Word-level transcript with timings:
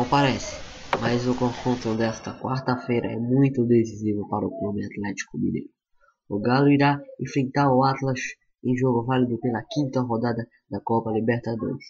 Não 0.00 0.08
parece, 0.08 0.56
mas 0.98 1.28
o 1.28 1.36
confronto 1.36 1.94
desta 1.94 2.32
quarta-feira 2.40 3.12
é 3.12 3.18
muito 3.18 3.66
decisivo 3.66 4.26
para 4.30 4.46
o 4.46 4.58
Clube 4.58 4.82
Atlético 4.82 5.36
Mineiro. 5.36 5.68
O 6.26 6.40
Galo 6.40 6.70
irá 6.70 6.98
enfrentar 7.20 7.70
o 7.70 7.84
Atlas 7.84 8.18
em 8.64 8.74
jogo 8.78 9.04
válido 9.04 9.38
pela 9.40 9.62
quinta 9.70 10.00
rodada 10.00 10.48
da 10.70 10.80
Copa 10.80 11.12
Libertadores. 11.12 11.84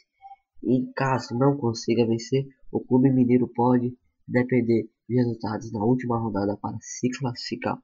Em 0.65 0.91
caso 0.93 1.39
não 1.39 1.57
consiga 1.57 2.05
vencer, 2.05 2.49
o 2.73 2.81
Clube 2.81 3.13
Mineiro 3.13 3.47
pode 3.47 3.97
depender 4.27 4.89
de 5.09 5.15
resultados 5.15 5.71
na 5.71 5.85
última 5.85 6.19
rodada 6.19 6.57
para 6.57 6.79
se 6.81 7.09
classificar. 7.17 7.79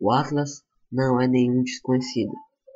O 0.00 0.10
Atlas 0.10 0.64
não 0.90 1.20
é 1.20 1.28
nenhum 1.28 1.62
desconhecido, 1.62 2.32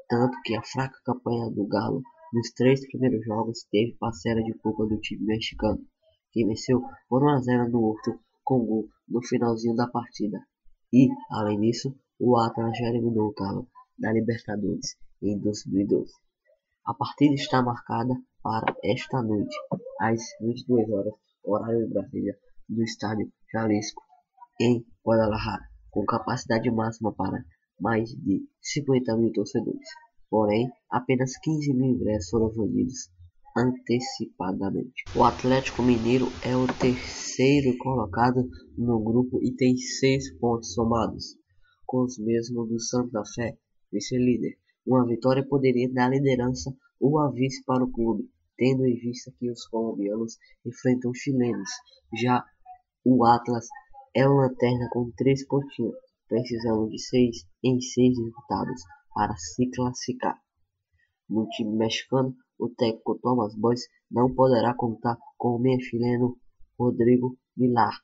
tanto 0.08 0.40
que 0.44 0.54
a 0.54 0.62
fraca 0.62 0.96
campanha 1.04 1.50
do 1.50 1.66
Galo 1.66 2.04
nos 2.32 2.52
três 2.52 2.86
primeiros 2.86 3.24
jogos 3.24 3.66
teve 3.68 3.96
parcela 3.98 4.40
de 4.44 4.54
culpa 4.58 4.86
do 4.86 4.96
time 5.00 5.24
mexicano, 5.24 5.84
que 6.38 6.46
venceu 6.46 6.80
por 7.08 7.24
1 7.24 7.28
a 7.30 7.40
0 7.40 7.68
no 7.68 7.82
Horto 7.82 8.20
com 8.44 8.64
gol 8.64 8.88
no 9.08 9.20
finalzinho 9.26 9.74
da 9.74 9.88
partida. 9.88 10.38
E, 10.92 11.08
além 11.32 11.58
disso, 11.58 11.92
o 12.20 12.38
Atlas 12.38 12.78
já 12.78 12.86
eliminou 12.90 13.30
o 13.30 13.34
Galo 13.34 13.66
da 13.98 14.12
Libertadores 14.12 14.96
em 15.20 15.36
2012. 15.36 16.12
A 16.86 16.94
partida 16.94 17.34
está 17.34 17.60
marcada 17.60 18.14
para 18.40 18.72
esta 18.84 19.20
noite, 19.20 19.56
às 20.00 20.20
22 20.40 20.88
horas, 20.90 21.14
horário 21.42 21.88
de 21.88 21.92
Brasília, 21.92 22.38
no 22.68 22.84
estádio 22.84 23.32
Jalisco, 23.52 24.00
em 24.60 24.86
Guadalajara, 25.04 25.68
com 25.90 26.06
capacidade 26.06 26.70
máxima 26.70 27.12
para 27.12 27.44
mais 27.80 28.10
de 28.10 28.48
50 28.62 29.16
mil 29.16 29.32
torcedores. 29.32 29.88
Porém, 30.30 30.70
apenas 30.88 31.36
15 31.38 31.74
mil 31.74 31.96
ingressos 31.96 32.30
foram 32.30 32.50
vendidos 32.50 33.10
antecipadamente. 33.58 35.04
O 35.16 35.24
Atlético 35.24 35.82
Mineiro 35.82 36.26
é 36.44 36.56
o 36.56 36.66
terceiro 36.66 37.76
colocado 37.78 38.48
no 38.76 39.00
grupo 39.00 39.42
e 39.42 39.54
tem 39.54 39.76
seis 39.76 40.32
pontos 40.38 40.72
somados, 40.72 41.36
com 41.84 42.04
os 42.04 42.18
mesmos 42.18 42.68
do 42.68 42.80
Santa 42.80 43.22
Fé, 43.34 43.58
vice-líder. 43.92 44.56
Uma 44.86 45.06
vitória 45.06 45.44
poderia 45.46 45.92
dar 45.92 46.08
liderança 46.08 46.72
ou 47.00 47.18
a 47.18 47.30
vice 47.30 47.62
para 47.64 47.84
o 47.84 47.90
clube, 47.90 48.30
tendo 48.56 48.86
em 48.86 48.96
vista 48.96 49.32
que 49.38 49.50
os 49.50 49.66
colombianos 49.66 50.36
enfrentam 50.64 51.10
os 51.10 51.18
chilenos. 51.18 51.70
Já 52.20 52.44
o 53.04 53.24
Atlas 53.24 53.66
é 54.14 54.26
o 54.26 54.34
lanterna 54.34 54.88
com 54.92 55.10
três 55.16 55.46
pontinhos, 55.46 55.96
precisando 56.28 56.88
de 56.88 56.98
seis 57.00 57.44
em 57.64 57.80
seis 57.80 58.14
disputados 58.14 58.82
para 59.14 59.34
se 59.36 59.68
classificar. 59.70 60.38
No 61.28 61.46
time 61.48 61.76
mexicano, 61.76 62.34
o 62.58 62.68
técnico 62.70 63.18
Thomas 63.20 63.54
Boys 63.54 63.82
não 64.10 64.34
poderá 64.34 64.74
contar 64.74 65.18
com 65.36 65.56
o 65.56 65.58
meia 65.58 65.78
chileno 65.78 66.38
Rodrigo 66.78 67.36
Vilar, 67.56 68.00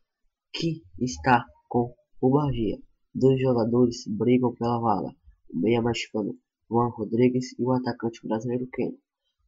que 0.53 0.83
está 0.99 1.45
com 1.69 1.95
o 2.21 2.31
Bahia. 2.31 2.79
Dois 3.15 3.41
jogadores 3.41 4.05
brigam 4.07 4.55
pela 4.55 4.79
vaga, 4.79 5.17
o 5.51 5.59
meia 5.59 5.81
mexicano 5.81 6.37
Juan 6.71 6.89
Rodrigues 6.89 7.59
e 7.59 7.63
o 7.63 7.73
atacante 7.73 8.27
brasileiro 8.27 8.67
Keno. 8.73 8.99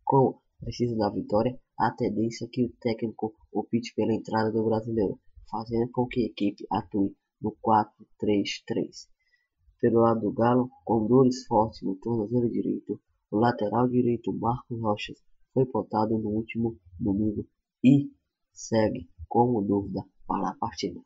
Como 0.05 0.41
precisa 0.59 0.97
da 0.97 1.11
vitória, 1.11 1.59
a 1.79 1.91
tendência 1.91 2.47
é 2.47 2.49
que 2.49 2.65
o 2.65 2.73
técnico 2.81 3.35
opte 3.53 3.93
pela 3.95 4.15
entrada 4.15 4.51
do 4.53 4.65
brasileiro, 4.65 5.21
fazendo 5.51 5.91
com 5.91 6.07
que 6.07 6.23
a 6.23 6.27
equipe 6.27 6.67
atue 6.71 7.15
no 7.43 7.55
4-3-3. 7.63 9.09
Pelo 9.81 10.01
lado 10.01 10.21
do 10.21 10.33
Galo, 10.33 10.71
com 10.85 11.07
dores 11.07 11.45
fortes 11.47 11.83
no 11.83 11.97
tornozelo 11.97 12.51
direito, 12.51 12.99
o 13.31 13.39
lateral 13.39 13.89
direito 13.89 14.33
Marcos 14.33 14.81
Rocha 14.81 15.13
foi 15.53 15.67
pontado 15.67 16.19
no 16.19 16.29
último 16.29 16.79
domingo 16.99 17.47
e 17.83 18.11
segue 18.53 19.09
como 19.29 19.63
dúvida 19.63 20.05
para 20.27 20.51
a 20.51 20.57
partida. 20.57 21.01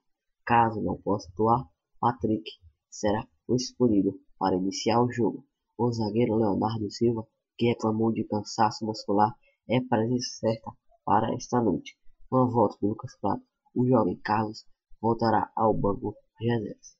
Caso 0.45 0.83
não 0.83 1.01
possa 1.01 1.29
atuar, 1.31 1.65
Patrick 1.99 2.51
será 2.89 3.27
o 3.47 3.55
escolhido 3.55 4.21
para 4.39 4.57
iniciar 4.57 5.03
o 5.03 5.11
jogo. 5.11 5.47
O 5.79 5.93
zagueiro 5.93 6.37
Leonardo 6.37 6.91
Silva, 6.91 7.27
que 7.57 7.69
reclamou 7.69 8.13
de 8.13 8.25
cansaço 8.25 8.85
muscular, 8.85 9.35
é 9.69 9.81
presença 9.81 10.29
certa 10.41 10.73
para 11.05 11.35
esta 11.35 11.61
noite. 11.61 11.97
Com 12.29 12.37
a 12.39 12.47
volta 12.47 12.77
de 12.81 12.87
Lucas 12.87 13.17
Prato, 13.21 13.43
o 13.75 13.87
jovem 13.87 14.17
Carlos 14.23 14.67
voltará 15.01 15.51
ao 15.57 15.73
banco 15.73 16.15
de 16.39 16.49
reservas. 16.49 16.97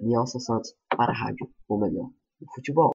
Nielson 0.00 0.38
Santos 0.38 0.74
para 0.88 1.12
a 1.12 1.16
rádio, 1.16 1.50
o 1.68 1.76
melhor 1.76 2.10
do 2.40 2.46
futebol. 2.54 2.86